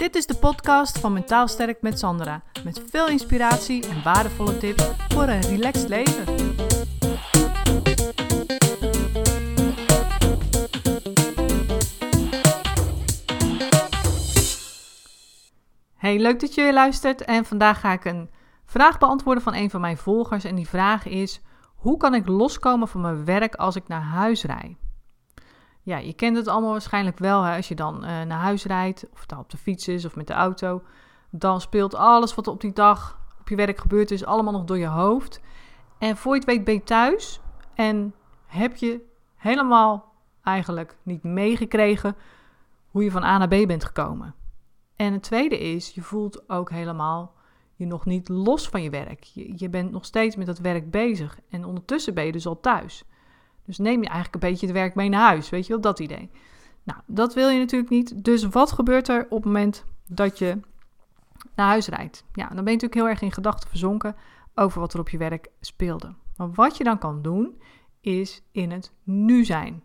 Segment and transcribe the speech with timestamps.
[0.00, 2.42] Dit is de podcast van Mentaal Sterk met Sandra.
[2.64, 6.24] Met veel inspiratie en waardevolle tips voor een relaxed leven.
[15.96, 17.24] Hey, leuk dat je weer luistert.
[17.24, 18.30] En vandaag ga ik een
[18.64, 20.44] vraag beantwoorden van een van mijn volgers.
[20.44, 21.40] En die vraag is:
[21.76, 24.89] hoe kan ik loskomen van mijn werk als ik naar huis rijd?
[25.90, 27.42] Ja, je kent het allemaal waarschijnlijk wel.
[27.42, 27.56] Hè?
[27.56, 30.26] Als je dan uh, naar huis rijdt, of het op de fiets is of met
[30.26, 30.82] de auto,
[31.30, 34.78] dan speelt alles wat op die dag op je werk gebeurd is, allemaal nog door
[34.78, 35.40] je hoofd.
[35.98, 37.40] En voor je het weet ben je thuis
[37.74, 38.14] en
[38.46, 39.00] heb je
[39.36, 42.16] helemaal eigenlijk niet meegekregen
[42.90, 44.34] hoe je van A naar B bent gekomen.
[44.96, 47.34] En het tweede is, je voelt ook helemaal
[47.74, 49.22] je nog niet los van je werk.
[49.22, 52.60] Je, je bent nog steeds met dat werk bezig en ondertussen ben je dus al
[52.60, 53.04] thuis.
[53.70, 55.98] Dus neem je eigenlijk een beetje het werk mee naar huis, weet je wel, dat
[55.98, 56.30] idee.
[56.82, 58.24] Nou, dat wil je natuurlijk niet.
[58.24, 60.60] Dus wat gebeurt er op het moment dat je
[61.54, 62.24] naar huis rijdt?
[62.32, 64.16] Ja, dan ben je natuurlijk heel erg in gedachten verzonken
[64.54, 66.14] over wat er op je werk speelde.
[66.36, 67.60] Maar wat je dan kan doen,
[68.00, 69.82] is in het nu zijn.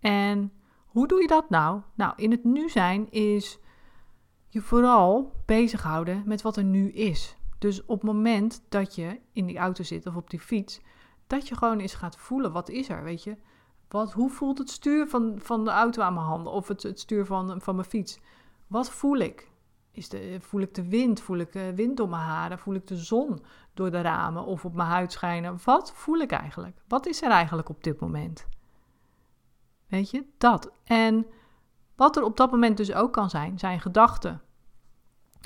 [0.00, 0.52] En
[0.86, 1.80] hoe doe je dat nou?
[1.94, 3.58] Nou, in het nu zijn is
[4.48, 7.36] je vooral bezighouden met wat er nu is.
[7.58, 10.80] Dus op het moment dat je in die auto zit of op die fiets,
[11.26, 13.36] dat je gewoon eens gaat voelen, wat is er, weet je?
[13.88, 17.00] Wat, hoe voelt het stuur van, van de auto aan mijn handen of het, het
[17.00, 18.20] stuur van, van mijn fiets?
[18.66, 19.52] Wat voel ik?
[19.90, 21.20] Is de, voel ik de wind?
[21.20, 22.58] Voel ik uh, wind door mijn haren?
[22.58, 25.58] Voel ik de zon door de ramen of op mijn huid schijnen?
[25.64, 26.82] Wat voel ik eigenlijk?
[26.88, 28.46] Wat is er eigenlijk op dit moment?
[29.88, 30.70] Weet je, dat.
[30.84, 31.26] En
[31.96, 34.42] wat er op dat moment dus ook kan zijn, zijn gedachten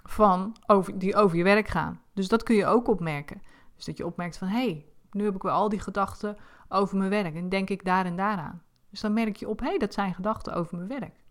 [0.04, 2.00] van over, die over je werk gaan.
[2.14, 3.42] Dus dat kun je ook opmerken.
[3.76, 6.36] Dus dat je opmerkt van, hé, hey, nu heb ik weer al die gedachten
[6.68, 8.62] over mijn werk en denk ik daar en daaraan.
[8.90, 11.24] Dus dan merk je op, hé, hey, dat zijn gedachten over mijn werk.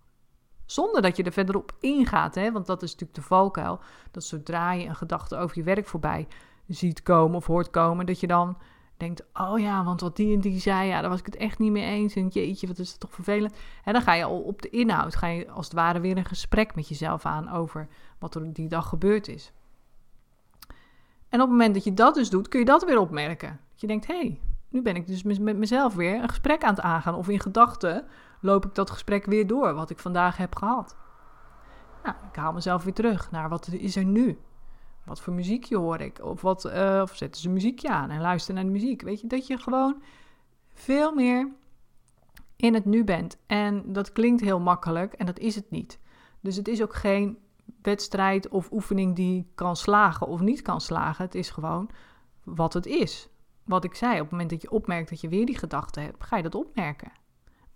[0.65, 2.51] Zonder dat je er verderop ingaat, hè?
[2.51, 3.79] want dat is natuurlijk de valkuil.
[4.11, 6.27] Dat zodra je een gedachte over je werk voorbij
[6.67, 8.57] ziet komen of hoort komen, dat je dan
[8.97, 11.59] denkt, oh ja, want wat die en die zei, ja, daar was ik het echt
[11.59, 12.15] niet mee eens.
[12.15, 13.55] En jeetje, wat is het toch vervelend.
[13.83, 16.25] En dan ga je al op de inhoud, ga je als het ware weer een
[16.25, 17.87] gesprek met jezelf aan over
[18.19, 19.51] wat er die dag gebeurd is.
[21.29, 23.59] En op het moment dat je dat dus doet, kun je dat weer opmerken.
[23.79, 24.39] Je denkt, hé, hey,
[24.69, 27.15] nu ben ik dus met mezelf weer een gesprek aan het aangaan.
[27.15, 28.05] Of in gedachten
[28.41, 30.95] loop ik dat gesprek weer door, wat ik vandaag heb gehad.
[32.03, 34.39] Nou, ik haal mezelf weer terug naar wat is er nu.
[35.05, 36.23] Wat voor muziekje hoor ik?
[36.23, 39.01] Of, wat, uh, of zetten ze muziekje aan en luisteren naar de muziek.
[39.01, 40.01] Weet je, dat je gewoon
[40.73, 41.51] veel meer
[42.55, 43.37] in het nu bent.
[43.45, 45.99] En dat klinkt heel makkelijk en dat is het niet.
[46.39, 47.37] Dus het is ook geen
[47.81, 51.25] wedstrijd of oefening die kan slagen of niet kan slagen.
[51.25, 51.89] Het is gewoon
[52.43, 53.29] wat het is.
[53.67, 56.23] Wat ik zei, op het moment dat je opmerkt dat je weer die gedachte hebt,
[56.23, 57.11] ga je dat opmerken.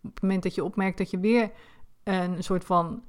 [0.03, 1.51] Op het moment dat je opmerkt dat je weer
[2.03, 3.03] een soort van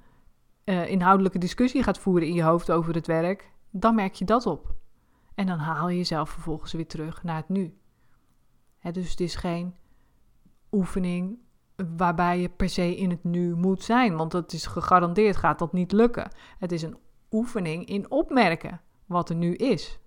[0.64, 4.46] uh, inhoudelijke discussie gaat voeren in je hoofd over het werk, dan merk je dat
[4.46, 4.74] op.
[5.34, 7.78] En dan haal je jezelf vervolgens weer terug naar het nu.
[8.92, 9.74] dus het is geen
[10.72, 11.38] oefening
[11.96, 15.72] waarbij je per se in het nu moet zijn, want dat is gegarandeerd gaat dat
[15.72, 16.30] niet lukken.
[16.58, 16.96] Het is een
[17.30, 20.00] oefening in opmerken wat er nu is.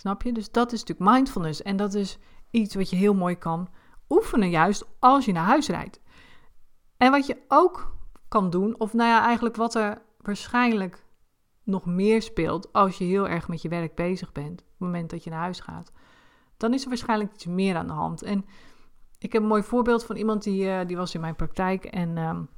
[0.00, 0.32] Snap je?
[0.32, 2.18] Dus dat is natuurlijk mindfulness en dat is
[2.50, 3.68] iets wat je heel mooi kan
[4.08, 6.00] oefenen juist als je naar huis rijdt.
[6.96, 7.96] En wat je ook
[8.28, 11.04] kan doen, of nou ja, eigenlijk wat er waarschijnlijk
[11.62, 15.10] nog meer speelt als je heel erg met je werk bezig bent, op het moment
[15.10, 15.92] dat je naar huis gaat,
[16.56, 18.22] dan is er waarschijnlijk iets meer aan de hand.
[18.22, 18.44] En
[19.18, 22.18] ik heb een mooi voorbeeld van iemand die, uh, die was in mijn praktijk en
[22.18, 22.48] um,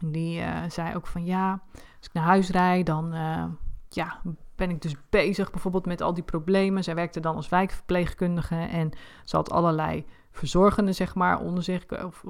[0.00, 3.44] die uh, zei ook van ja, als ik naar huis rijd, dan uh,
[3.88, 4.20] ja,
[4.56, 6.84] ben ik dus bezig bijvoorbeeld met al die problemen.
[6.84, 8.90] Zij werkte dan als wijkverpleegkundige en
[9.24, 12.24] ze had allerlei verzorgenden, zeg maar, onder zich, of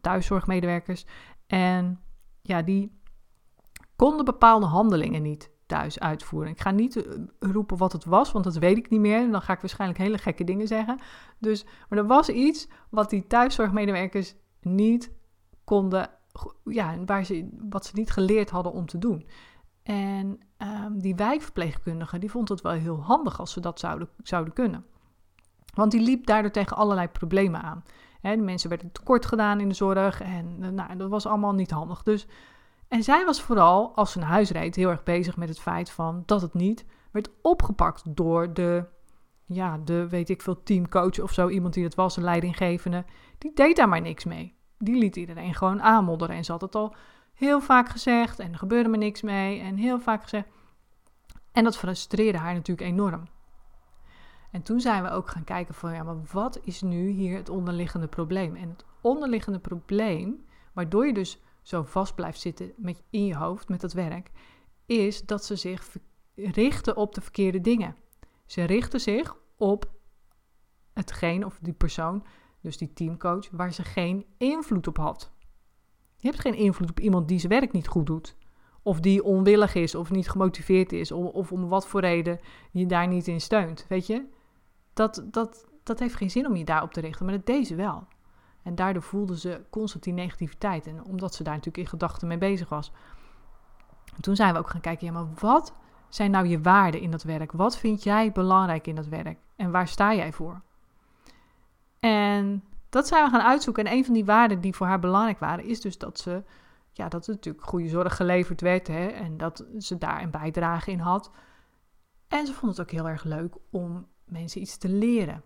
[0.00, 1.06] thuiszorgmedewerkers.
[1.46, 2.00] En
[2.42, 3.00] ja, die
[3.96, 6.50] konden bepaalde handelingen niet thuis uitvoeren.
[6.50, 9.30] Ik ga niet eh, roepen wat het was, want dat weet ik niet meer.
[9.30, 11.00] Dan ga ik waarschijnlijk hele gekke dingen zeggen.
[11.38, 15.12] Dus, maar er was iets wat die thuiszorgmedewerkers niet
[15.64, 16.10] konden,
[16.64, 19.28] ja, waar ze, wat ze niet geleerd hadden om te doen.
[19.82, 24.52] En um, die wijkverpleegkundige, die vond het wel heel handig als ze dat zouden, zouden
[24.52, 24.84] kunnen.
[25.74, 27.84] Want die liep daardoor tegen allerlei problemen aan.
[28.20, 31.70] De mensen werden tekort gedaan in de zorg en eh, nou, dat was allemaal niet
[31.70, 32.02] handig.
[32.02, 32.26] Dus
[32.90, 35.90] en zij was vooral, als ze naar huis reed, heel erg bezig met het feit
[35.90, 38.84] van dat het niet werd opgepakt door de,
[39.46, 43.04] ja, de, weet ik veel, teamcoach of zo, iemand die het was, een leidinggevende.
[43.38, 44.54] Die deed daar maar niks mee.
[44.78, 46.36] Die liet iedereen gewoon aanmodderen.
[46.36, 46.94] En ze had het al
[47.40, 50.48] heel vaak gezegd en er gebeurde maar niks mee en heel vaak gezegd.
[51.52, 53.28] En dat frustreerde haar natuurlijk enorm.
[54.50, 57.48] En toen zijn we ook gaan kijken van, ja, maar wat is nu hier het
[57.48, 58.56] onderliggende probleem?
[58.56, 63.68] En het onderliggende probleem, waardoor je dus zo vast blijft zitten met, in je hoofd
[63.68, 64.30] met dat werk,
[64.86, 65.96] is dat ze zich
[66.34, 67.96] richten op de verkeerde dingen.
[68.46, 69.90] Ze richten zich op
[70.92, 72.26] hetgeen of die persoon,
[72.60, 75.32] dus die teamcoach, waar ze geen invloed op had.
[76.20, 78.36] Je hebt geen invloed op iemand die zijn werk niet goed doet.
[78.82, 81.12] Of die onwillig is of niet gemotiveerd is.
[81.12, 82.40] Of, of om wat voor reden
[82.70, 83.86] je daar niet in steunt.
[83.88, 84.24] Weet je?
[84.92, 87.26] Dat, dat, dat heeft geen zin om je daarop te richten.
[87.26, 88.06] Maar dat deed ze wel.
[88.62, 90.86] En daardoor voelde ze constant die negativiteit.
[90.86, 92.92] En omdat ze daar natuurlijk in gedachten mee bezig was.
[94.20, 95.74] toen zijn we ook gaan kijken, ja, maar wat
[96.08, 97.52] zijn nou je waarden in dat werk?
[97.52, 99.38] Wat vind jij belangrijk in dat werk?
[99.56, 100.60] En waar sta jij voor?
[102.00, 103.84] En dat zijn we gaan uitzoeken.
[103.84, 106.42] En een van die waarden die voor haar belangrijk waren, is dus dat ze,
[106.92, 108.86] ja, dat er natuurlijk goede zorg geleverd werd.
[108.86, 111.30] Hè, en dat ze daar een bijdrage in had.
[112.28, 115.42] En ze vond het ook heel erg leuk om mensen iets te leren.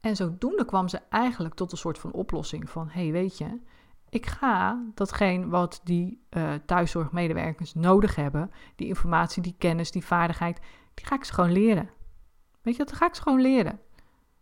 [0.00, 3.60] En zodoende kwam ze eigenlijk tot een soort van oplossing van, hey, weet je,
[4.08, 10.60] ik ga datgene wat die uh, thuiszorgmedewerkers nodig hebben, die informatie, die kennis, die vaardigheid,
[10.94, 11.90] die ga ik ze gewoon leren.
[12.62, 13.80] Weet je, dat ga ik ze gewoon leren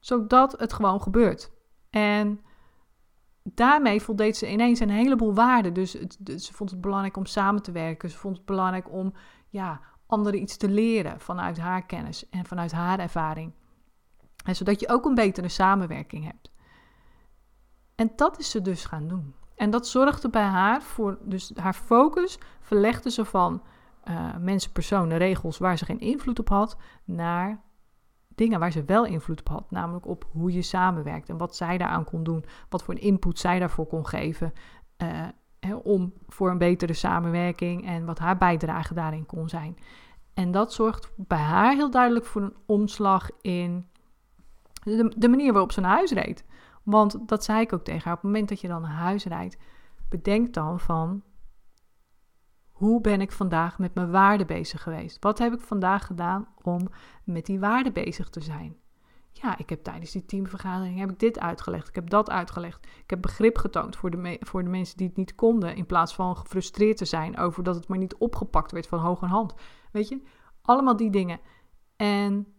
[0.00, 1.50] zodat het gewoon gebeurt.
[1.90, 2.40] En
[3.42, 5.72] daarmee voldeed ze ineens een heleboel waarden.
[5.72, 5.90] Dus
[6.36, 8.10] ze vond het belangrijk om samen te werken.
[8.10, 9.14] Ze vond het belangrijk om
[9.48, 13.52] ja, anderen iets te leren vanuit haar kennis en vanuit haar ervaring.
[14.44, 16.50] En zodat je ook een betere samenwerking hebt.
[17.94, 19.34] En dat is ze dus gaan doen.
[19.54, 23.62] En dat zorgde bij haar voor, dus haar focus verlegde ze van
[24.04, 27.60] uh, mensen, personen, regels waar ze geen invloed op had, naar
[28.38, 29.70] dingen waar ze wel invloed op had.
[29.70, 32.44] Namelijk op hoe je samenwerkt en wat zij daaraan kon doen.
[32.68, 34.52] Wat voor een input zij daarvoor kon geven.
[34.96, 39.76] Hè, om voor een betere samenwerking en wat haar bijdrage daarin kon zijn.
[40.34, 43.86] En dat zorgt bij haar heel duidelijk voor een omslag in
[44.82, 46.44] de, de manier waarop ze naar huis reed.
[46.82, 48.16] Want dat zei ik ook tegen haar.
[48.16, 49.58] Op het moment dat je dan naar huis rijdt,
[50.08, 51.22] bedenk dan van
[52.78, 55.22] hoe ben ik vandaag met mijn waarden bezig geweest?
[55.22, 56.88] Wat heb ik vandaag gedaan om
[57.24, 58.76] met die waarden bezig te zijn?
[59.30, 62.86] Ja, ik heb tijdens die teamvergadering heb ik dit uitgelegd, ik heb dat uitgelegd.
[62.86, 66.14] Ik heb begrip getoond voor de, voor de mensen die het niet konden, in plaats
[66.14, 69.54] van gefrustreerd te zijn over dat het maar niet opgepakt werd van hoge hand.
[69.92, 70.22] Weet je,
[70.62, 71.40] allemaal die dingen.
[71.96, 72.54] En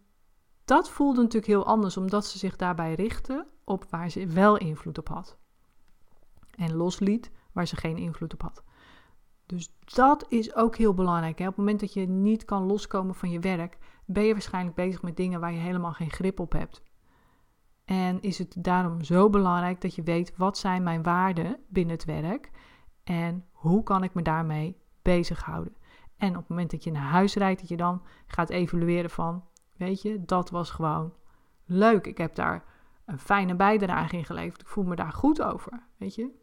[0.64, 4.98] dat voelde natuurlijk heel anders, omdat ze zich daarbij richtte op waar ze wel invloed
[4.98, 5.38] op had.
[6.50, 8.62] En losliet waar ze geen invloed op had.
[9.50, 11.38] Dus dat is ook heel belangrijk.
[11.38, 11.44] Hè?
[11.44, 15.02] Op het moment dat je niet kan loskomen van je werk, ben je waarschijnlijk bezig
[15.02, 16.82] met dingen waar je helemaal geen grip op hebt.
[17.84, 22.04] En is het daarom zo belangrijk dat je weet wat zijn mijn waarden binnen het
[22.04, 22.50] werk
[23.04, 25.76] en hoe kan ik me daarmee bezighouden.
[26.16, 29.44] En op het moment dat je naar huis rijdt, dat je dan gaat evalueren van,
[29.76, 31.12] weet je, dat was gewoon
[31.64, 32.06] leuk.
[32.06, 32.64] Ik heb daar
[33.04, 34.60] een fijne bijdrage in geleverd.
[34.60, 36.39] Ik voel me daar goed over, weet je.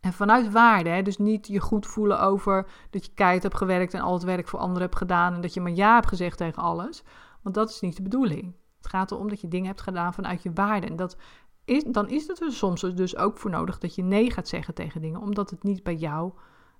[0.00, 1.02] En vanuit waarde, hè?
[1.02, 4.48] dus niet je goed voelen over dat je keihard hebt gewerkt en al het werk
[4.48, 7.02] voor anderen hebt gedaan en dat je maar ja hebt gezegd tegen alles.
[7.42, 8.54] Want dat is niet de bedoeling.
[8.76, 10.86] Het gaat erom dat je dingen hebt gedaan vanuit je waarde.
[10.86, 11.16] En dat
[11.64, 14.74] is, dan is het er soms dus ook voor nodig dat je nee gaat zeggen
[14.74, 16.34] tegen dingen, omdat het niet bij jouw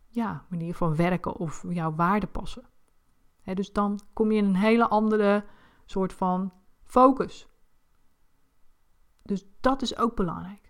[0.08, 2.64] ja, manier van werken of jouw waarde passen.
[3.54, 5.44] Dus dan kom je in een hele andere
[5.84, 6.52] soort van
[6.84, 7.48] focus.
[9.22, 10.67] Dus dat is ook belangrijk.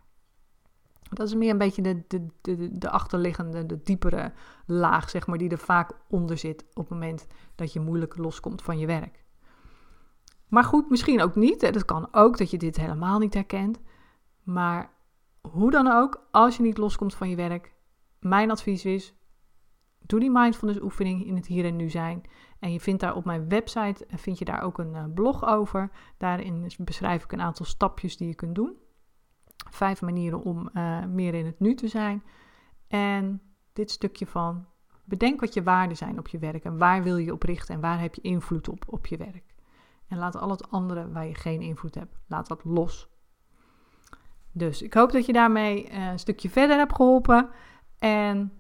[1.11, 4.33] Dat is meer een beetje de, de, de, de achterliggende, de diepere
[4.67, 8.63] laag, zeg maar, die er vaak onder zit op het moment dat je moeilijk loskomt
[8.63, 9.25] van je werk.
[10.49, 11.61] Maar goed, misschien ook niet.
[11.61, 13.81] Het kan ook dat je dit helemaal niet herkent.
[14.43, 14.91] Maar
[15.41, 17.75] hoe dan ook, als je niet loskomt van je werk,
[18.21, 19.15] mijn advies is:
[19.99, 22.23] doe die mindfulness oefening in het hier en nu zijn.
[22.59, 25.91] En je vindt daar op mijn website vind je daar ook een eh, blog over.
[26.17, 28.77] Daarin beschrijf ik een aantal stapjes die je kunt doen.
[29.71, 32.23] Vijf manieren om uh, meer in het nu te zijn.
[32.89, 34.67] En dit stukje van
[35.05, 37.81] bedenk wat je waarden zijn op je werk en waar wil je op richten en
[37.81, 39.55] waar heb je invloed op op je werk.
[40.09, 43.09] En laat al het andere waar je geen invloed hebt, laat dat los.
[44.53, 47.51] Dus ik hoop dat je daarmee uh, een stukje verder hebt geholpen.
[47.99, 48.53] En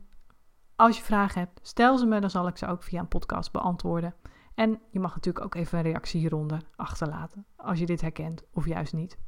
[0.76, 3.52] als je vragen hebt, stel ze me, dan zal ik ze ook via een podcast
[3.52, 4.14] beantwoorden.
[4.54, 8.66] En je mag natuurlijk ook even een reactie hieronder achterlaten als je dit herkent of
[8.66, 9.18] juist niet.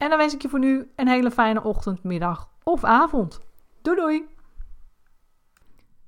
[0.00, 3.40] En dan wens ik je voor nu een hele fijne ochtend, middag of avond.
[3.82, 4.28] Doei doei!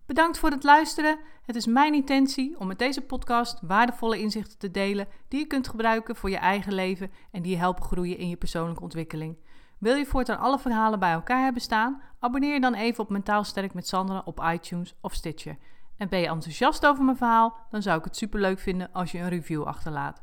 [0.07, 1.19] Bedankt voor het luisteren.
[1.43, 5.69] Het is mijn intentie om met deze podcast waardevolle inzichten te delen die je kunt
[5.69, 9.37] gebruiken voor je eigen leven en die je helpen groeien in je persoonlijke ontwikkeling.
[9.79, 12.03] Wil je voortaan alle verhalen bij elkaar hebben staan?
[12.19, 15.57] Abonneer je dan even op Mentaal Sterk met Sandra op iTunes of Stitcher.
[15.97, 17.57] En ben je enthousiast over mijn verhaal?
[17.71, 20.23] Dan zou ik het superleuk vinden als je een review achterlaat.